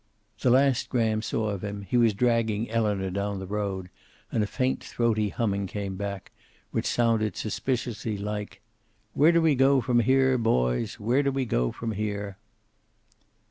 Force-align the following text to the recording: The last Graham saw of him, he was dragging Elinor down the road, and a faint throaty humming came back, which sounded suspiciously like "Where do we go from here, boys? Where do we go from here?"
The 0.39 0.49
last 0.49 0.89
Graham 0.89 1.21
saw 1.21 1.49
of 1.49 1.63
him, 1.63 1.83
he 1.83 1.95
was 1.95 2.15
dragging 2.15 2.71
Elinor 2.71 3.11
down 3.11 3.37
the 3.37 3.45
road, 3.45 3.91
and 4.31 4.43
a 4.43 4.47
faint 4.47 4.83
throaty 4.83 5.29
humming 5.29 5.67
came 5.67 5.95
back, 5.95 6.31
which 6.71 6.87
sounded 6.87 7.37
suspiciously 7.37 8.17
like 8.17 8.61
"Where 9.13 9.31
do 9.31 9.43
we 9.43 9.53
go 9.53 9.79
from 9.79 9.99
here, 9.99 10.39
boys? 10.39 10.99
Where 10.99 11.21
do 11.21 11.31
we 11.31 11.45
go 11.45 11.71
from 11.71 11.91
here?" 11.91 12.39